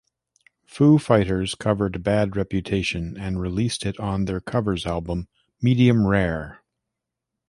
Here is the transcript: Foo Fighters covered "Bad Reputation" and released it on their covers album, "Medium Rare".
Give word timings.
Foo 0.65 0.97
Fighters 0.97 1.53
covered 1.53 2.01
"Bad 2.01 2.35
Reputation" 2.35 3.15
and 3.19 3.39
released 3.39 3.85
it 3.85 3.99
on 3.99 4.25
their 4.25 4.39
covers 4.41 4.87
album, 4.87 5.27
"Medium 5.61 6.07
Rare". 6.07 6.63